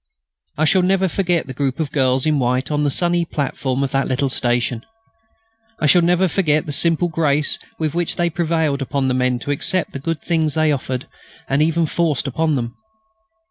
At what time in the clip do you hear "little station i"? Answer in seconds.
4.03-5.85